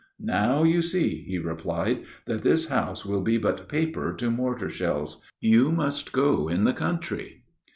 [0.19, 5.21] "Now you see," he replied, "that this house will be but paper to mortar shells.
[5.39, 7.43] You must go in the country."